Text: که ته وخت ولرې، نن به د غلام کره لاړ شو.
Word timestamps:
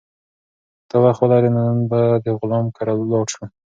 که 0.79 0.85
ته 0.89 0.95
وخت 1.03 1.19
ولرې، 1.23 1.49
نن 1.57 1.75
به 1.89 2.01
د 2.25 2.27
غلام 2.39 2.65
کره 2.77 2.93
لاړ 3.11 3.25
شو. 3.33 3.43